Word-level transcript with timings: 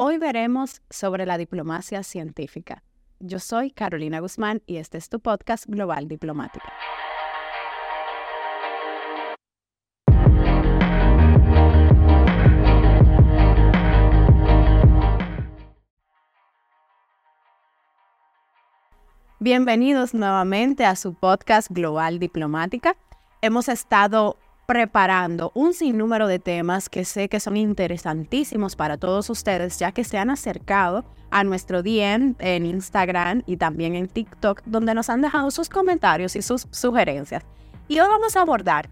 Hoy 0.00 0.16
veremos 0.16 0.80
sobre 0.90 1.26
la 1.26 1.36
diplomacia 1.38 2.04
científica. 2.04 2.84
Yo 3.18 3.40
soy 3.40 3.72
Carolina 3.72 4.20
Guzmán 4.20 4.62
y 4.64 4.76
este 4.76 4.96
es 4.96 5.08
tu 5.08 5.18
podcast 5.18 5.66
Global 5.66 6.06
Diplomática. 6.06 6.72
Bienvenidos 19.40 20.14
nuevamente 20.14 20.84
a 20.84 20.94
su 20.94 21.14
podcast 21.14 21.72
Global 21.72 22.20
Diplomática. 22.20 22.94
Hemos 23.42 23.68
estado 23.68 24.36
preparando 24.68 25.50
un 25.54 25.72
sinnúmero 25.72 26.28
de 26.28 26.38
temas 26.38 26.90
que 26.90 27.06
sé 27.06 27.30
que 27.30 27.40
son 27.40 27.56
interesantísimos 27.56 28.76
para 28.76 28.98
todos 28.98 29.30
ustedes, 29.30 29.78
ya 29.78 29.92
que 29.92 30.04
se 30.04 30.18
han 30.18 30.28
acercado 30.28 31.06
a 31.30 31.42
nuestro 31.42 31.82
DM 31.82 32.34
en 32.38 32.66
Instagram 32.66 33.44
y 33.46 33.56
también 33.56 33.94
en 33.94 34.08
TikTok, 34.08 34.60
donde 34.66 34.92
nos 34.92 35.08
han 35.08 35.22
dejado 35.22 35.50
sus 35.50 35.70
comentarios 35.70 36.36
y 36.36 36.42
sus 36.42 36.68
sugerencias. 36.70 37.44
Y 37.88 37.98
hoy 37.98 38.08
vamos 38.10 38.36
a 38.36 38.42
abordar 38.42 38.90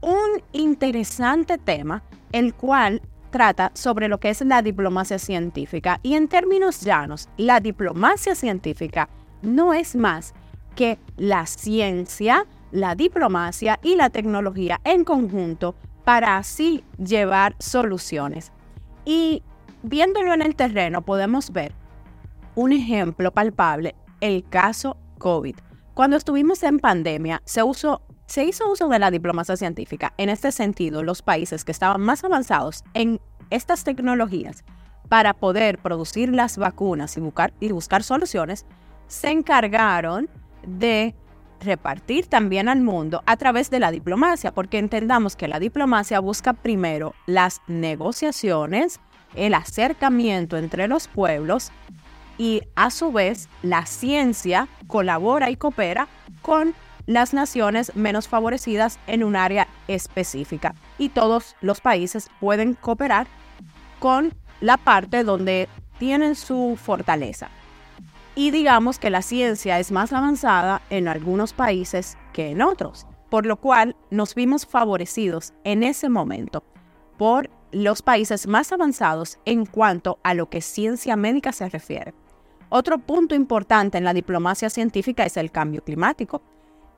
un 0.00 0.42
interesante 0.50 1.56
tema, 1.56 2.02
el 2.32 2.52
cual 2.52 3.00
trata 3.30 3.70
sobre 3.74 4.08
lo 4.08 4.18
que 4.18 4.30
es 4.30 4.40
la 4.40 4.60
diplomacia 4.60 5.20
científica. 5.20 6.00
Y 6.02 6.14
en 6.14 6.26
términos 6.26 6.80
llanos, 6.80 7.28
la 7.36 7.60
diplomacia 7.60 8.34
científica 8.34 9.08
no 9.40 9.72
es 9.72 9.94
más 9.94 10.34
que 10.74 10.98
la 11.16 11.46
ciencia, 11.46 12.44
la 12.72 12.94
diplomacia 12.94 13.78
y 13.82 13.94
la 13.94 14.10
tecnología 14.10 14.80
en 14.84 15.04
conjunto 15.04 15.76
para 16.04 16.36
así 16.36 16.84
llevar 16.98 17.54
soluciones. 17.58 18.50
Y 19.04 19.42
viéndolo 19.82 20.32
en 20.34 20.42
el 20.42 20.56
terreno 20.56 21.02
podemos 21.02 21.52
ver 21.52 21.72
un 22.54 22.72
ejemplo 22.72 23.30
palpable, 23.30 23.94
el 24.20 24.44
caso 24.48 24.96
COVID. 25.18 25.56
Cuando 25.94 26.16
estuvimos 26.16 26.62
en 26.62 26.78
pandemia, 26.78 27.42
se, 27.44 27.62
se 28.26 28.44
hizo 28.44 28.70
uso 28.70 28.88
de 28.88 28.98
la 28.98 29.10
diplomacia 29.10 29.56
científica. 29.56 30.12
En 30.16 30.28
este 30.28 30.52
sentido, 30.52 31.02
los 31.02 31.22
países 31.22 31.64
que 31.64 31.72
estaban 31.72 32.00
más 32.00 32.24
avanzados 32.24 32.82
en 32.94 33.20
estas 33.50 33.84
tecnologías 33.84 34.64
para 35.08 35.34
poder 35.34 35.78
producir 35.78 36.34
las 36.34 36.56
vacunas 36.56 37.16
y 37.16 37.20
buscar, 37.20 37.52
y 37.60 37.70
buscar 37.72 38.02
soluciones, 38.02 38.64
se 39.06 39.30
encargaron 39.30 40.30
de 40.66 41.14
repartir 41.62 42.26
también 42.26 42.68
al 42.68 42.80
mundo 42.80 43.22
a 43.26 43.36
través 43.36 43.70
de 43.70 43.80
la 43.80 43.90
diplomacia, 43.90 44.52
porque 44.52 44.78
entendamos 44.78 45.36
que 45.36 45.48
la 45.48 45.58
diplomacia 45.58 46.20
busca 46.20 46.52
primero 46.52 47.14
las 47.26 47.60
negociaciones, 47.66 49.00
el 49.34 49.54
acercamiento 49.54 50.56
entre 50.56 50.88
los 50.88 51.08
pueblos 51.08 51.70
y 52.38 52.62
a 52.74 52.90
su 52.90 53.12
vez 53.12 53.48
la 53.62 53.86
ciencia 53.86 54.68
colabora 54.86 55.50
y 55.50 55.56
coopera 55.56 56.08
con 56.42 56.74
las 57.06 57.34
naciones 57.34 57.94
menos 57.96 58.28
favorecidas 58.28 58.98
en 59.06 59.24
un 59.24 59.36
área 59.36 59.68
específica. 59.88 60.74
Y 60.98 61.08
todos 61.08 61.56
los 61.60 61.80
países 61.80 62.30
pueden 62.40 62.74
cooperar 62.74 63.26
con 63.98 64.34
la 64.60 64.76
parte 64.76 65.24
donde 65.24 65.68
tienen 65.98 66.34
su 66.34 66.78
fortaleza 66.80 67.48
y 68.34 68.50
digamos 68.50 68.98
que 68.98 69.10
la 69.10 69.22
ciencia 69.22 69.78
es 69.78 69.92
más 69.92 70.12
avanzada 70.12 70.82
en 70.90 71.08
algunos 71.08 71.52
países 71.52 72.16
que 72.32 72.50
en 72.50 72.62
otros, 72.62 73.06
por 73.30 73.46
lo 73.46 73.56
cual 73.56 73.96
nos 74.10 74.34
vimos 74.34 74.66
favorecidos 74.66 75.52
en 75.64 75.82
ese 75.82 76.08
momento 76.08 76.64
por 77.18 77.50
los 77.72 78.02
países 78.02 78.46
más 78.46 78.72
avanzados 78.72 79.38
en 79.44 79.66
cuanto 79.66 80.18
a 80.22 80.34
lo 80.34 80.48
que 80.48 80.60
ciencia 80.60 81.16
médica 81.16 81.52
se 81.52 81.68
refiere. 81.68 82.14
Otro 82.68 82.98
punto 82.98 83.34
importante 83.34 83.98
en 83.98 84.04
la 84.04 84.14
diplomacia 84.14 84.70
científica 84.70 85.24
es 85.24 85.36
el 85.36 85.50
cambio 85.50 85.84
climático. 85.84 86.42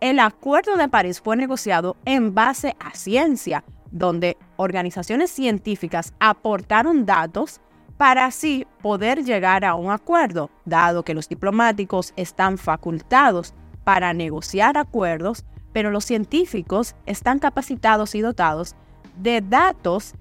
El 0.00 0.20
Acuerdo 0.20 0.76
de 0.76 0.88
París 0.88 1.20
fue 1.20 1.36
negociado 1.36 1.96
en 2.04 2.34
base 2.34 2.76
a 2.78 2.94
ciencia, 2.94 3.64
donde 3.90 4.36
organizaciones 4.56 5.30
científicas 5.30 6.14
aportaron 6.20 7.06
datos 7.06 7.60
para 7.96 8.26
así 8.26 8.66
poder 8.82 9.24
llegar 9.24 9.64
a 9.64 9.74
un 9.74 9.90
acuerdo, 9.90 10.50
dado 10.64 11.04
que 11.04 11.14
los 11.14 11.28
diplomáticos 11.28 12.12
están 12.16 12.58
facultados 12.58 13.54
para 13.84 14.12
negociar 14.12 14.76
acuerdos, 14.76 15.44
pero 15.72 15.90
los 15.90 16.04
científicos 16.04 16.94
están 17.06 17.38
capacitados 17.38 18.14
y 18.14 18.20
dotados 18.20 18.74
de 19.16 19.40
datos, 19.40 20.14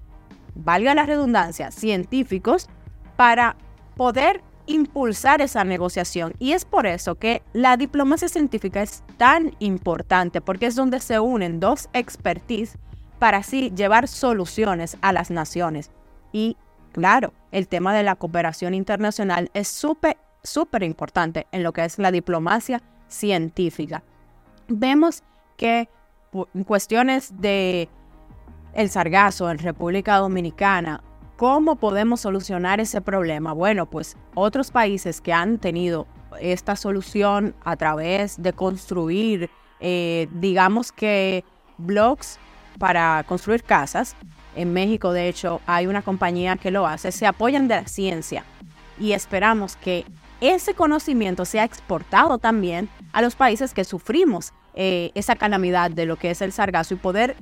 valga 0.54 0.94
la 0.94 1.06
redundancia, 1.06 1.70
científicos, 1.70 2.68
para 3.16 3.56
poder 3.96 4.42
impulsar 4.66 5.40
esa 5.40 5.64
negociación. 5.64 6.34
Y 6.38 6.52
es 6.52 6.64
por 6.64 6.86
eso 6.86 7.16
que 7.16 7.42
la 7.52 7.76
diplomacia 7.76 8.28
científica 8.28 8.82
es 8.82 9.02
tan 9.16 9.54
importante, 9.58 10.40
porque 10.40 10.66
es 10.66 10.74
donde 10.74 11.00
se 11.00 11.18
unen 11.20 11.60
dos 11.60 11.88
expertise 11.92 12.78
para 13.18 13.38
así 13.38 13.72
llevar 13.74 14.08
soluciones 14.08 14.96
a 15.00 15.12
las 15.12 15.30
naciones. 15.30 15.90
Y 16.32 16.56
Claro, 16.94 17.32
el 17.50 17.66
tema 17.66 17.92
de 17.92 18.04
la 18.04 18.14
cooperación 18.14 18.72
internacional 18.72 19.50
es 19.52 19.66
súper, 19.66 20.16
súper 20.44 20.84
importante 20.84 21.48
en 21.50 21.64
lo 21.64 21.72
que 21.72 21.84
es 21.84 21.98
la 21.98 22.12
diplomacia 22.12 22.82
científica. 23.08 24.04
Vemos 24.68 25.24
que 25.56 25.88
en 26.54 26.62
cuestiones 26.62 27.32
de 27.40 27.88
el 28.74 28.90
sargazo 28.90 29.50
en 29.50 29.58
República 29.58 30.18
Dominicana, 30.18 31.02
¿cómo 31.36 31.74
podemos 31.74 32.20
solucionar 32.20 32.78
ese 32.78 33.00
problema? 33.00 33.52
Bueno, 33.52 33.86
pues 33.90 34.16
otros 34.36 34.70
países 34.70 35.20
que 35.20 35.32
han 35.32 35.58
tenido 35.58 36.06
esta 36.40 36.76
solución 36.76 37.56
a 37.64 37.74
través 37.74 38.40
de 38.40 38.52
construir, 38.52 39.50
eh, 39.80 40.28
digamos 40.30 40.92
que 40.92 41.44
blogs 41.76 42.38
para 42.78 43.24
construir 43.26 43.64
casas, 43.64 44.14
en 44.56 44.72
México, 44.72 45.12
de 45.12 45.28
hecho, 45.28 45.60
hay 45.66 45.86
una 45.86 46.02
compañía 46.02 46.56
que 46.56 46.70
lo 46.70 46.86
hace, 46.86 47.12
se 47.12 47.26
apoyan 47.26 47.68
de 47.68 47.76
la 47.76 47.88
ciencia 47.88 48.44
y 48.98 49.12
esperamos 49.12 49.76
que 49.76 50.04
ese 50.40 50.74
conocimiento 50.74 51.44
sea 51.44 51.64
exportado 51.64 52.38
también 52.38 52.88
a 53.12 53.22
los 53.22 53.34
países 53.34 53.72
que 53.72 53.84
sufrimos 53.84 54.52
eh, 54.74 55.10
esa 55.14 55.36
calamidad 55.36 55.90
de 55.90 56.06
lo 56.06 56.16
que 56.16 56.30
es 56.30 56.42
el 56.42 56.52
sargazo 56.52 56.94
y 56.94 56.98
poder 56.98 57.36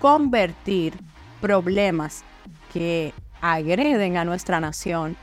convertir 0.00 0.94
problemas 1.40 2.24
que 2.72 3.12
agreden 3.40 4.16
a 4.16 4.24
nuestra 4.24 4.60
nación 4.60 5.16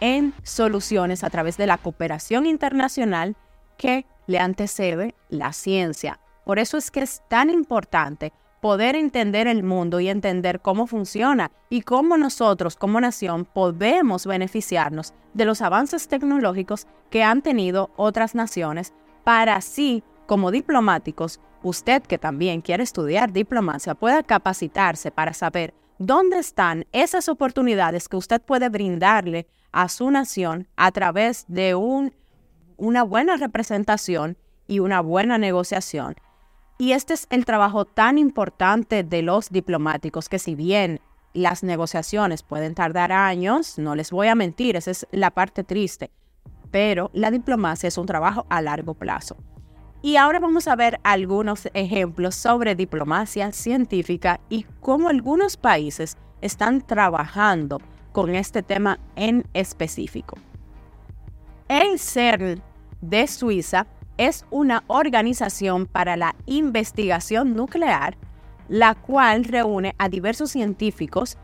en 0.00 0.34
soluciones 0.42 1.24
a 1.24 1.30
través 1.30 1.56
de 1.56 1.66
la 1.66 1.78
cooperación 1.78 2.46
internacional 2.46 3.34
que 3.78 4.06
le 4.26 4.38
antecede 4.38 5.14
la 5.28 5.52
ciencia. 5.52 6.20
Por 6.44 6.58
eso 6.58 6.76
es 6.76 6.90
que 6.90 7.00
es 7.00 7.22
tan 7.28 7.50
importante 7.50 8.32
poder 8.66 8.96
entender 8.96 9.46
el 9.46 9.62
mundo 9.62 10.00
y 10.00 10.08
entender 10.08 10.58
cómo 10.58 10.88
funciona 10.88 11.52
y 11.70 11.82
cómo 11.82 12.16
nosotros 12.16 12.74
como 12.74 13.00
nación 13.00 13.44
podemos 13.44 14.26
beneficiarnos 14.26 15.14
de 15.34 15.44
los 15.44 15.62
avances 15.62 16.08
tecnológicos 16.08 16.88
que 17.08 17.22
han 17.22 17.42
tenido 17.42 17.90
otras 17.94 18.34
naciones 18.34 18.92
para 19.22 19.54
así, 19.54 20.02
como 20.26 20.50
diplomáticos, 20.50 21.38
usted 21.62 22.02
que 22.02 22.18
también 22.18 22.60
quiere 22.60 22.82
estudiar 22.82 23.32
diplomacia 23.32 23.94
pueda 23.94 24.24
capacitarse 24.24 25.12
para 25.12 25.32
saber 25.32 25.72
dónde 26.00 26.40
están 26.40 26.86
esas 26.90 27.28
oportunidades 27.28 28.08
que 28.08 28.16
usted 28.16 28.42
puede 28.42 28.68
brindarle 28.68 29.46
a 29.70 29.88
su 29.88 30.10
nación 30.10 30.66
a 30.74 30.90
través 30.90 31.44
de 31.46 31.76
un, 31.76 32.16
una 32.76 33.04
buena 33.04 33.36
representación 33.36 34.36
y 34.66 34.80
una 34.80 35.02
buena 35.02 35.38
negociación 35.38 36.16
y 36.78 36.92
este 36.92 37.14
es 37.14 37.26
el 37.30 37.44
trabajo 37.44 37.84
tan 37.84 38.18
importante 38.18 39.02
de 39.02 39.22
los 39.22 39.50
diplomáticos, 39.50 40.28
que 40.28 40.38
si 40.38 40.54
bien 40.54 41.00
las 41.32 41.62
negociaciones 41.62 42.42
pueden 42.42 42.74
tardar 42.74 43.12
años, 43.12 43.78
no 43.78 43.94
les 43.94 44.10
voy 44.10 44.28
a 44.28 44.34
mentir, 44.34 44.76
esa 44.76 44.90
es 44.90 45.06
la 45.10 45.30
parte 45.30 45.64
triste, 45.64 46.10
pero 46.70 47.10
la 47.12 47.30
diplomacia 47.30 47.88
es 47.88 47.98
un 47.98 48.06
trabajo 48.06 48.46
a 48.48 48.60
largo 48.62 48.94
plazo. 48.94 49.36
Y 50.02 50.16
ahora 50.16 50.38
vamos 50.38 50.68
a 50.68 50.76
ver 50.76 51.00
algunos 51.02 51.68
ejemplos 51.74 52.34
sobre 52.34 52.74
diplomacia 52.74 53.52
científica 53.52 54.40
y 54.48 54.64
cómo 54.80 55.08
algunos 55.08 55.56
países 55.56 56.16
están 56.42 56.86
trabajando 56.86 57.80
con 58.12 58.34
este 58.34 58.62
tema 58.62 59.00
en 59.16 59.44
específico. 59.52 60.36
El 61.68 61.98
CERN 61.98 62.62
de 63.00 63.26
Suiza 63.26 63.86
es 64.18 64.44
una 64.50 64.84
organización 64.86 65.86
para 65.86 66.16
la 66.16 66.34
investigación 66.46 67.54
nuclear, 67.54 68.16
la 68.68 68.94
cual 68.94 69.44
reúne 69.44 69.94
a 69.98 70.08
diversos 70.08 70.50
científicos 70.50 71.38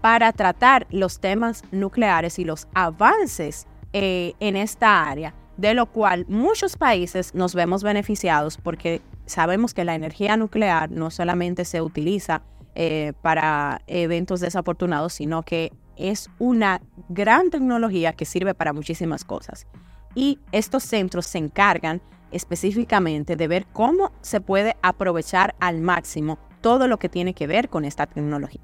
para 0.00 0.32
tratar 0.32 0.86
los 0.90 1.20
temas 1.20 1.64
nucleares 1.72 2.38
y 2.38 2.44
los 2.44 2.68
avances 2.74 3.66
eh, 3.92 4.34
en 4.40 4.56
esta 4.56 5.08
área, 5.08 5.34
de 5.56 5.74
lo 5.74 5.86
cual 5.86 6.26
muchos 6.28 6.76
países 6.76 7.34
nos 7.34 7.54
vemos 7.54 7.82
beneficiados 7.82 8.58
porque 8.58 9.00
sabemos 9.24 9.74
que 9.74 9.84
la 9.84 9.94
energía 9.94 10.36
nuclear 10.36 10.90
no 10.90 11.10
solamente 11.10 11.64
se 11.64 11.80
utiliza 11.80 12.42
eh, 12.74 13.14
para 13.22 13.80
eventos 13.86 14.40
desafortunados, 14.40 15.14
sino 15.14 15.42
que 15.42 15.72
es 15.96 16.28
una 16.38 16.82
gran 17.08 17.50
tecnología 17.50 18.12
que 18.12 18.26
sirve 18.26 18.54
para 18.54 18.74
muchísimas 18.74 19.24
cosas. 19.24 19.66
Y 20.14 20.38
estos 20.52 20.82
centros 20.82 21.26
se 21.26 21.38
encargan 21.38 22.02
específicamente 22.36 23.34
de 23.34 23.48
ver 23.48 23.66
cómo 23.72 24.12
se 24.20 24.40
puede 24.40 24.76
aprovechar 24.82 25.54
al 25.58 25.80
máximo 25.80 26.38
todo 26.60 26.86
lo 26.86 26.98
que 26.98 27.08
tiene 27.08 27.34
que 27.34 27.46
ver 27.46 27.68
con 27.68 27.84
esta 27.84 28.06
tecnología. 28.06 28.62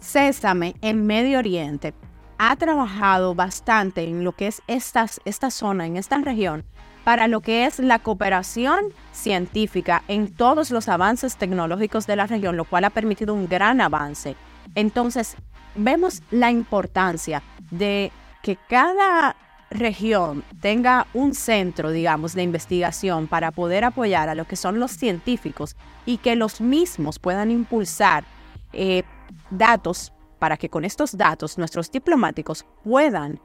Césame 0.00 0.74
en 0.80 1.06
Medio 1.06 1.38
Oriente 1.38 1.94
ha 2.38 2.56
trabajado 2.56 3.34
bastante 3.34 4.04
en 4.04 4.24
lo 4.24 4.32
que 4.32 4.48
es 4.48 4.62
esta, 4.66 5.06
esta 5.24 5.50
zona, 5.50 5.86
en 5.86 5.96
esta 5.96 6.18
región, 6.18 6.64
para 7.04 7.28
lo 7.28 7.40
que 7.40 7.66
es 7.66 7.78
la 7.78 7.98
cooperación 7.98 8.86
científica 9.12 10.02
en 10.08 10.32
todos 10.34 10.70
los 10.70 10.88
avances 10.88 11.36
tecnológicos 11.36 12.06
de 12.06 12.16
la 12.16 12.26
región, 12.26 12.56
lo 12.56 12.64
cual 12.64 12.84
ha 12.84 12.90
permitido 12.90 13.34
un 13.34 13.48
gran 13.48 13.80
avance. 13.80 14.36
Entonces, 14.74 15.36
vemos 15.74 16.22
la 16.30 16.50
importancia 16.50 17.42
de 17.70 18.10
que 18.42 18.58
cada 18.68 19.36
región 19.74 20.44
tenga 20.60 21.06
un 21.12 21.34
centro, 21.34 21.90
digamos, 21.90 22.34
de 22.34 22.42
investigación 22.42 23.26
para 23.26 23.50
poder 23.50 23.84
apoyar 23.84 24.28
a 24.28 24.34
lo 24.34 24.46
que 24.46 24.56
son 24.56 24.80
los 24.80 24.92
científicos 24.92 25.76
y 26.06 26.18
que 26.18 26.36
los 26.36 26.60
mismos 26.60 27.18
puedan 27.18 27.50
impulsar 27.50 28.24
eh, 28.72 29.02
datos 29.50 30.12
para 30.38 30.56
que 30.56 30.68
con 30.68 30.84
estos 30.84 31.16
datos 31.16 31.58
nuestros 31.58 31.90
diplomáticos 31.90 32.64
puedan 32.84 33.40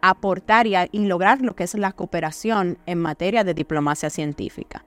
aportar 0.00 0.66
y, 0.66 0.74
y 0.92 1.06
lograr 1.06 1.42
lo 1.42 1.54
que 1.54 1.64
es 1.64 1.74
la 1.74 1.92
cooperación 1.92 2.78
en 2.86 2.98
materia 2.98 3.44
de 3.44 3.54
diplomacia 3.54 4.08
científica. 4.08 4.84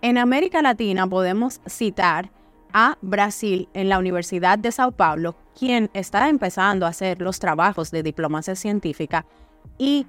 En 0.00 0.16
América 0.16 0.62
Latina 0.62 1.06
podemos 1.06 1.60
citar 1.66 2.30
a 2.72 2.98
Brasil 3.00 3.68
en 3.74 3.88
la 3.88 3.98
Universidad 3.98 4.58
de 4.58 4.70
Sao 4.70 4.92
Paulo, 4.92 5.36
quien 5.58 5.90
está 5.94 6.28
empezando 6.28 6.86
a 6.86 6.90
hacer 6.90 7.20
los 7.20 7.38
trabajos 7.38 7.90
de 7.90 8.02
diplomacia 8.02 8.54
científica 8.54 9.24
y 9.78 10.06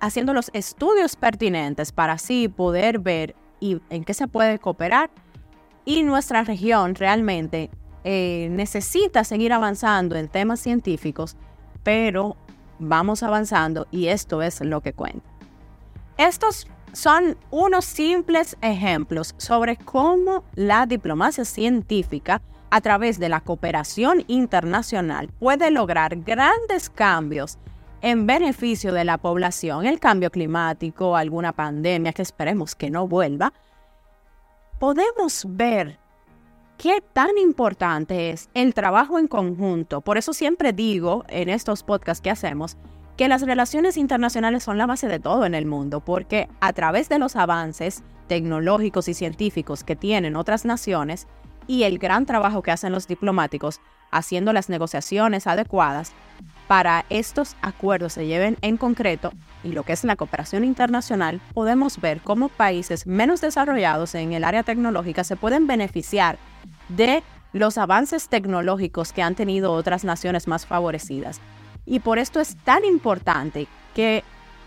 haciendo 0.00 0.32
los 0.34 0.50
estudios 0.52 1.16
pertinentes 1.16 1.92
para 1.92 2.14
así 2.14 2.48
poder 2.48 2.98
ver 2.98 3.34
en 3.60 4.04
qué 4.04 4.14
se 4.14 4.28
puede 4.28 4.58
cooperar. 4.58 5.10
Y 5.84 6.02
nuestra 6.02 6.44
región 6.44 6.94
realmente 6.94 7.70
eh, 8.04 8.48
necesita 8.50 9.24
seguir 9.24 9.52
avanzando 9.52 10.16
en 10.16 10.28
temas 10.28 10.60
científicos, 10.60 11.36
pero 11.82 12.36
vamos 12.78 13.22
avanzando 13.22 13.86
y 13.90 14.06
esto 14.08 14.42
es 14.42 14.60
lo 14.60 14.80
que 14.82 14.92
cuenta. 14.92 15.28
Estos 16.16 16.68
son 16.92 17.36
unos 17.50 17.84
simples 17.84 18.56
ejemplos 18.60 19.34
sobre 19.38 19.76
cómo 19.76 20.44
la 20.54 20.86
diplomacia 20.86 21.44
científica 21.44 22.42
a 22.70 22.80
través 22.80 23.18
de 23.18 23.28
la 23.28 23.40
cooperación 23.40 24.24
internacional 24.26 25.28
puede 25.38 25.70
lograr 25.70 26.16
grandes 26.16 26.90
cambios 26.90 27.58
en 28.00 28.26
beneficio 28.26 28.92
de 28.92 29.04
la 29.04 29.18
población, 29.18 29.86
el 29.86 29.98
cambio 30.00 30.30
climático, 30.30 31.16
alguna 31.16 31.52
pandemia 31.52 32.12
que 32.12 32.22
esperemos 32.22 32.74
que 32.74 32.90
no 32.90 33.08
vuelva, 33.08 33.52
podemos 34.78 35.44
ver 35.48 35.98
qué 36.76 37.02
tan 37.12 37.36
importante 37.38 38.30
es 38.30 38.48
el 38.54 38.72
trabajo 38.72 39.18
en 39.18 39.26
conjunto. 39.26 40.00
Por 40.00 40.16
eso 40.16 40.32
siempre 40.32 40.72
digo 40.72 41.24
en 41.28 41.48
estos 41.48 41.82
podcasts 41.82 42.22
que 42.22 42.30
hacemos 42.30 42.76
que 43.16 43.28
las 43.28 43.42
relaciones 43.42 43.96
internacionales 43.96 44.62
son 44.62 44.78
la 44.78 44.86
base 44.86 45.08
de 45.08 45.18
todo 45.18 45.44
en 45.44 45.56
el 45.56 45.66
mundo, 45.66 45.98
porque 46.00 46.48
a 46.60 46.72
través 46.72 47.08
de 47.08 47.18
los 47.18 47.34
avances 47.34 48.04
tecnológicos 48.28 49.08
y 49.08 49.14
científicos 49.14 49.82
que 49.82 49.96
tienen 49.96 50.36
otras 50.36 50.64
naciones 50.64 51.26
y 51.66 51.82
el 51.82 51.98
gran 51.98 52.26
trabajo 52.26 52.62
que 52.62 52.70
hacen 52.70 52.92
los 52.92 53.08
diplomáticos 53.08 53.80
haciendo 54.12 54.52
las 54.52 54.68
negociaciones 54.68 55.48
adecuadas, 55.48 56.12
para 56.68 57.06
estos 57.08 57.56
acuerdos 57.62 58.12
se 58.12 58.26
lleven 58.26 58.58
en 58.60 58.76
concreto 58.76 59.32
y 59.64 59.72
lo 59.72 59.82
que 59.82 59.94
es 59.94 60.04
la 60.04 60.16
cooperación 60.16 60.64
internacional, 60.64 61.40
podemos 61.54 61.98
ver 62.00 62.20
cómo 62.20 62.50
países 62.50 63.06
menos 63.06 63.40
desarrollados 63.40 64.14
en 64.14 64.34
el 64.34 64.44
área 64.44 64.62
tecnológica 64.62 65.24
se 65.24 65.36
pueden 65.36 65.66
beneficiar 65.66 66.38
de 66.90 67.22
los 67.54 67.78
avances 67.78 68.28
tecnológicos 68.28 69.12
que 69.12 69.22
han 69.22 69.34
tenido 69.34 69.72
otras 69.72 70.04
naciones 70.04 70.46
más 70.46 70.66
favorecidas. 70.66 71.40
Y 71.86 72.00
por 72.00 72.18
esto 72.18 72.38
es 72.38 72.54
tan 72.56 72.84
importante 72.84 73.66
que 73.94 74.22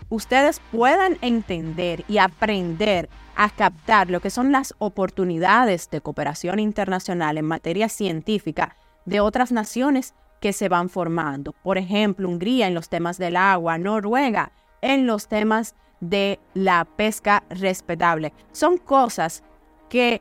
ustedes 0.08 0.60
puedan 0.72 1.16
entender 1.20 2.04
y 2.08 2.18
aprender 2.18 3.08
a 3.36 3.48
captar 3.48 4.10
lo 4.10 4.20
que 4.20 4.30
son 4.30 4.50
las 4.50 4.74
oportunidades 4.78 5.88
de 5.88 6.00
cooperación 6.00 6.58
internacional 6.58 7.38
en 7.38 7.46
materia 7.46 7.88
científica 7.88 8.76
de 9.06 9.20
otras 9.20 9.52
naciones 9.52 10.14
que 10.42 10.52
se 10.52 10.68
van 10.68 10.90
formando. 10.90 11.52
Por 11.62 11.78
ejemplo, 11.78 12.28
Hungría 12.28 12.66
en 12.66 12.74
los 12.74 12.88
temas 12.88 13.16
del 13.16 13.36
agua, 13.36 13.78
Noruega 13.78 14.50
en 14.82 15.06
los 15.06 15.28
temas 15.28 15.76
de 16.00 16.40
la 16.52 16.84
pesca 16.84 17.44
respetable. 17.48 18.32
Son 18.50 18.76
cosas 18.76 19.44
que 19.88 20.20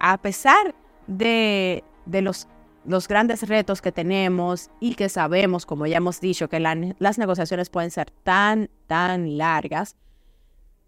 a 0.00 0.18
pesar 0.18 0.74
de, 1.06 1.84
los, 2.10 2.48
los, 2.84 3.06
grandes 3.06 3.48
retos 3.48 3.80
que 3.80 3.92
tenemos 3.92 4.68
y 4.80 4.96
que 4.96 5.08
sabemos, 5.08 5.64
como 5.64 5.86
ya 5.86 5.98
hemos 5.98 6.20
dicho, 6.20 6.48
que 6.48 6.58
las 6.58 7.16
negociaciones 7.16 7.70
pueden 7.70 7.92
ser 7.92 8.10
tan, 8.10 8.68
tan 8.88 9.38
largas, 9.38 9.94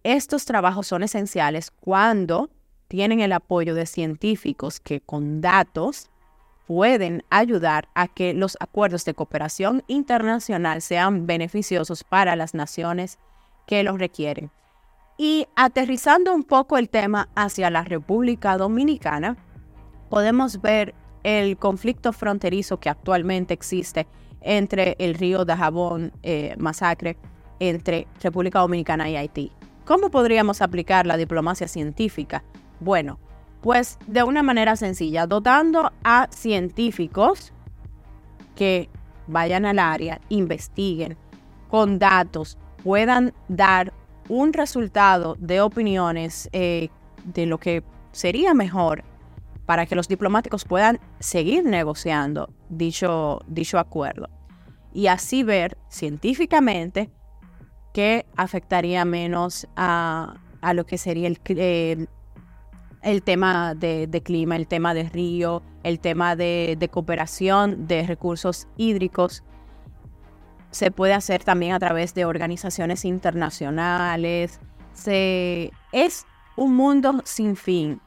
estos 0.02 0.44
trabajos 0.46 0.88
son 0.88 1.04
esenciales 1.04 1.70
cuando 1.70 2.50
tienen 2.88 3.20
el 3.20 3.32
apoyo 3.32 3.76
de 3.76 3.87
científicos 3.87 4.81
que 4.81 5.00
con 5.00 5.40
datos 5.40 6.11
pueden 6.69 7.25
ayudar 7.31 7.88
a 7.94 8.09
que 8.09 8.35
los 8.35 8.59
acuerdos 8.61 9.06
de 9.06 9.15
cooperación 9.15 9.82
internacional 9.87 10.82
sean 10.82 11.26
beneficiosos 11.26 12.05
para 12.05 12.37
las 12.37 12.53
naciones 12.53 13.19
que 13.67 13.82
los 13.82 13.99
requieren. 13.99 14.50
Y 15.17 15.47
aterrizando 15.56 16.35
un 16.35 16.44
poco 16.44 16.76
el 16.76 16.91
tema 16.91 17.31
hacia 17.35 17.70
la 17.70 17.85
República 17.85 18.59
Dominicana, 18.59 19.38
podemos 20.11 20.61
ver 20.61 20.94
el 21.23 21.56
conflicto 21.56 22.12
fronterizo 22.12 22.79
que 22.79 22.91
actualmente 22.91 23.55
existe 23.55 24.06
entre 24.43 24.94
el 24.99 25.14
río 25.14 25.47
de 25.47 25.56
Jabón, 25.56 26.12
eh, 26.23 26.55
masacre, 26.59 27.17
entre 27.61 28.06
República 28.23 28.59
Dominicana 28.59 29.09
y 29.09 29.17
Haití. 29.17 29.53
¿Cómo 29.87 30.11
podríamos 30.11 30.61
aplicar 30.61 31.06
la 31.06 31.17
diplomacia 31.17 31.67
científica? 31.67 32.44
Bueno, 32.79 33.19
pues 33.60 33.99
de 34.06 34.22
una 34.22 34.43
manera 34.43 34.76
sencilla, 34.76 35.26
dotando 35.26 35.93
a 36.05 36.28
científicos 36.31 37.52
que 38.55 38.88
vayan 39.26 39.66
al 39.66 39.78
área, 39.78 40.20
investiguen 40.28 41.16
con 41.69 41.99
datos, 41.99 42.58
puedan 42.82 43.33
dar 43.49 43.92
un 44.28 44.52
resultado 44.52 45.37
de 45.38 45.61
opiniones 45.61 46.49
eh, 46.52 46.88
de 47.25 47.47
lo 47.47 47.59
que 47.59 47.83
sería 48.12 48.54
mejor 48.54 49.04
para 49.66 49.87
que 49.87 49.94
los 49.94 50.09
diplomáticos 50.09 50.64
puedan 50.64 50.99
seguir 51.18 51.64
negociando 51.64 52.50
dicho, 52.68 53.40
dicho 53.47 53.78
acuerdo. 53.78 54.28
Y 54.94 55.09
así 55.09 55.42
ver 55.42 55.76
científicamente 55.90 57.11
qué 57.92 58.25
afectaría 58.37 59.04
menos 59.04 59.68
a, 59.76 60.37
a 60.62 60.73
lo 60.73 60.87
que 60.87 60.97
sería 60.97 61.28
el, 61.28 62.09
el 63.02 63.23
tema 63.23 63.75
de, 63.75 64.23
clima, 64.25 64.57
el 64.57 64.67
tema 64.67 64.95
de 64.95 65.05
río, 65.05 65.62
el 65.83 66.00
tema 66.00 66.37
de, 66.37 66.88
cooperación 66.90 67.87
de 67.87 68.07
recursos 68.07 68.69
hídricos. 68.76 69.43
Se 70.71 70.90
puede 70.90 71.14
hacer 71.14 71.45
también 71.45 71.73
a 71.73 71.78
través 71.78 72.14
de 72.14 72.25
organizaciones 72.25 73.05
internacionales. 73.05 74.61
Se, 74.93 75.71
es 75.93 76.26
un 76.57 76.75
mundo 76.75 77.23
sin 77.25 77.57
fin 77.57 78.00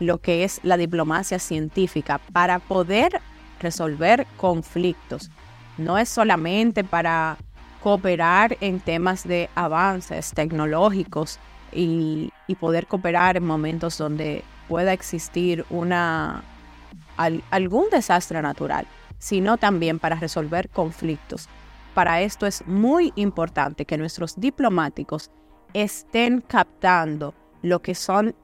lo 0.00 0.18
que 0.18 0.44
es 0.44 0.60
la 0.64 0.76
diplomacia 0.76 1.38
científica 1.38 2.20
para 2.32 2.58
poder 2.58 3.20
resolver 3.60 4.26
conflictos. 4.36 5.30
No 5.78 5.96
es 5.96 6.08
solamente 6.08 6.84
para 6.84 7.38
cooperar 7.82 8.56
en 8.60 8.80
temas 8.80 9.26
de 9.26 9.50
avances 9.54 10.32
tecnológicos, 10.32 11.38
y, 11.72 12.32
poder 12.60 12.86
cooperar 12.86 13.36
en 13.36 13.44
momentos 13.44 13.96
donde 13.96 14.44
pueda 14.68 14.92
existir 14.92 15.64
una, 15.70 16.44
algún 17.16 17.88
desastre 17.90 18.42
natural, 18.42 18.86
sino 19.18 19.56
también 19.56 19.98
para 19.98 20.16
resolver 20.16 20.68
conflictos. 20.68 21.48
Para 21.94 22.20
esto 22.20 22.46
es 22.46 22.66
muy 22.66 23.12
importante 23.16 23.84
que 23.84 23.98
nuestros 23.98 24.38
diplomáticos 24.38 25.30
estén 25.72 26.42
captando 26.42 27.34
lo 27.62 27.80
que 27.80 27.94
son 27.94 28.34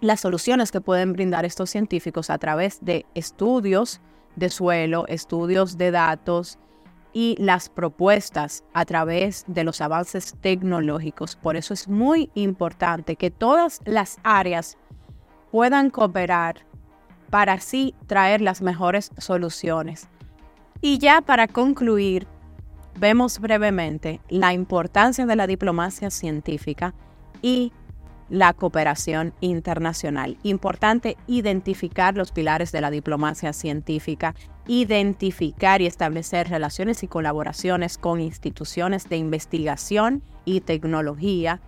las 0.00 0.20
soluciones 0.20 0.70
que 0.70 0.80
pueden 0.80 1.12
brindar 1.12 1.44
estos 1.44 1.70
científicos 1.70 2.30
a 2.30 2.38
través 2.38 2.78
de 2.82 3.06
estudios 3.14 4.00
de 4.36 4.50
suelo, 4.50 5.06
estudios 5.08 5.78
de 5.78 5.90
datos, 5.90 6.58
y 7.14 7.36
las 7.38 7.70
propuestas 7.70 8.64
a 8.74 8.84
través 8.84 9.44
de 9.46 9.64
los 9.64 9.80
avances 9.80 10.34
tecnológicos. 10.40 11.36
Por 11.36 11.56
eso 11.56 11.72
es 11.72 11.88
muy 11.88 12.30
importante 12.34 13.16
que 13.16 13.30
todas 13.30 13.80
las 13.86 14.18
áreas 14.24 14.76
puedan 15.50 15.88
cooperar 15.88 16.66
para 17.30 17.54
así 17.54 17.94
traer 18.06 18.40
las 18.40 18.60
mejores 18.60 19.12
soluciones. 19.16 20.08
Y 20.80 20.98
ya 20.98 21.20
para 21.20 21.46
concluir, 21.46 22.26
vemos 22.98 23.38
brevemente 23.38 24.20
la 24.28 24.52
importancia 24.52 25.24
de 25.24 25.36
la 25.36 25.46
diplomacia 25.46 26.10
científica 26.10 26.94
y 27.40 27.72
la 28.28 28.52
cooperación 28.52 29.34
internacional. 29.40 30.36
Importante 30.42 31.16
identificar 31.26 32.16
los 32.16 32.32
pilares 32.32 32.72
de 32.72 32.80
la 32.80 32.90
diplomacia 32.90 33.52
científica, 33.52 34.34
identificar 34.66 35.82
y 35.82 35.86
establecer 35.86 36.48
relaciones 36.48 37.02
y 37.02 37.08
colaboraciones 37.08 37.98
con 37.98 38.20
instituciones 38.20 39.08
de 39.08 39.16
investigación 39.16 40.22
y 40.44 40.60
tecnología. 40.60 41.60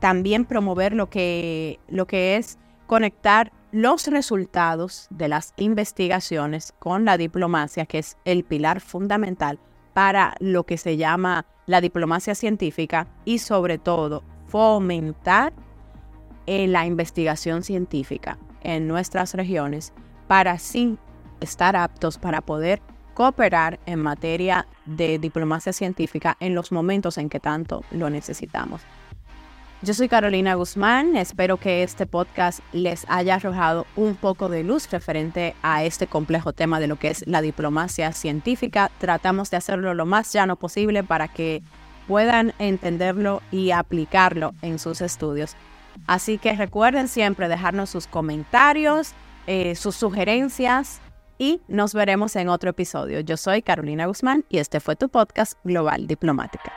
También 0.00 0.44
promover 0.44 0.92
lo 0.92 1.08
que, 1.08 1.80
lo 1.88 2.06
que 2.06 2.36
es 2.36 2.58
conectar 2.86 3.52
los 3.70 4.06
resultados 4.06 5.08
de 5.10 5.28
las 5.28 5.52
investigaciones 5.56 6.72
con 6.78 7.04
la 7.04 7.18
diplomacia, 7.18 7.86
que 7.86 7.98
es 7.98 8.16
el 8.24 8.44
pilar 8.44 8.80
fundamental 8.80 9.58
para 9.92 10.34
lo 10.40 10.64
que 10.64 10.78
se 10.78 10.96
llama 10.96 11.44
la 11.66 11.80
diplomacia 11.80 12.34
científica 12.34 13.08
y 13.24 13.38
sobre 13.38 13.78
todo 13.78 14.22
fomentar 14.46 15.52
eh, 16.46 16.66
la 16.66 16.86
investigación 16.86 17.62
científica 17.62 18.38
en 18.62 18.88
nuestras 18.88 19.34
regiones 19.34 19.92
para 20.26 20.52
así 20.52 20.96
estar 21.40 21.76
aptos 21.76 22.18
para 22.18 22.40
poder 22.40 22.80
cooperar 23.14 23.80
en 23.86 24.00
materia 24.00 24.66
de 24.86 25.18
diplomacia 25.18 25.72
científica 25.72 26.36
en 26.38 26.54
los 26.54 26.70
momentos 26.70 27.18
en 27.18 27.28
que 27.28 27.40
tanto 27.40 27.82
lo 27.90 28.10
necesitamos. 28.10 28.82
Yo 29.80 29.94
soy 29.94 30.08
Carolina 30.08 30.54
Guzmán, 30.54 31.16
espero 31.16 31.56
que 31.56 31.84
este 31.84 32.04
podcast 32.06 32.60
les 32.72 33.04
haya 33.08 33.36
arrojado 33.36 33.86
un 33.94 34.16
poco 34.16 34.48
de 34.48 34.64
luz 34.64 34.90
referente 34.90 35.54
a 35.62 35.84
este 35.84 36.08
complejo 36.08 36.52
tema 36.52 36.80
de 36.80 36.88
lo 36.88 36.96
que 36.96 37.10
es 37.10 37.26
la 37.28 37.42
diplomacia 37.42 38.12
científica. 38.12 38.90
Tratamos 38.98 39.50
de 39.50 39.56
hacerlo 39.56 39.94
lo 39.94 40.04
más 40.04 40.32
llano 40.32 40.56
posible 40.56 41.04
para 41.04 41.28
que 41.28 41.62
puedan 42.08 42.54
entenderlo 42.58 43.42
y 43.52 43.70
aplicarlo 43.70 44.52
en 44.62 44.78
sus 44.78 45.00
estudios. 45.00 45.54
Así 46.06 46.38
que 46.38 46.54
recuerden 46.54 47.06
siempre 47.06 47.48
dejarnos 47.48 47.90
sus 47.90 48.06
comentarios, 48.06 49.12
eh, 49.46 49.76
sus 49.76 49.94
sugerencias 49.94 51.00
y 51.38 51.60
nos 51.68 51.94
veremos 51.94 52.36
en 52.36 52.48
otro 52.48 52.70
episodio. 52.70 53.20
Yo 53.20 53.36
soy 53.36 53.62
Carolina 53.62 54.06
Guzmán 54.06 54.44
y 54.48 54.58
este 54.58 54.80
fue 54.80 54.96
tu 54.96 55.08
podcast 55.08 55.54
Global 55.64 56.06
Diplomática. 56.06 56.72